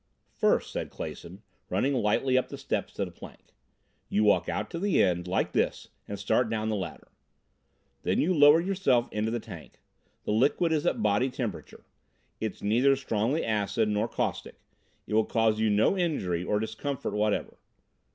[0.33, 3.53] "First," said Clason, running lightly up the steps to the plank,
[4.09, 7.09] "you walk out to the end, like this, and start down the ladder.
[8.01, 9.79] Then you lower yourself into the tank.
[10.23, 11.85] The liquid is at body temperature;
[12.39, 14.59] it's neither strongly acid nor caustic;
[15.05, 17.59] it will cause you no injury or discomfort whatever.